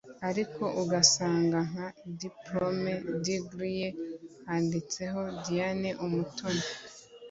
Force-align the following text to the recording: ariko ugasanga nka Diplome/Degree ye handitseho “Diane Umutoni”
ariko 0.29 0.63
ugasanga 0.81 1.57
nka 1.69 1.87
Diplome/Degree 2.21 3.75
ye 3.81 3.89
handitseho 4.47 5.21
“Diane 5.43 5.89
Umutoni” 6.05 6.65